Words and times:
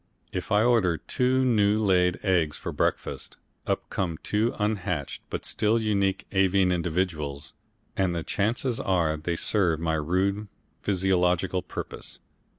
If 0.33 0.51
I 0.51 0.63
order 0.63 0.97
two 0.97 1.45
new 1.45 1.77
laid 1.79 2.19
eggs 2.23 2.57
for 2.57 2.71
breakfast, 2.71 3.37
up 3.67 3.87
come 3.91 4.17
two 4.23 4.55
unhatched 4.57 5.21
but 5.29 5.45
still 5.45 5.79
unique 5.79 6.25
avian 6.31 6.71
individuals, 6.71 7.53
and 7.95 8.15
the 8.15 8.23
chances 8.23 8.79
are 8.79 9.15
they 9.15 9.35
serve 9.35 9.79
my 9.79 9.93
rude 9.93 10.47
physiological 10.81 11.61
purpose. 11.61 12.17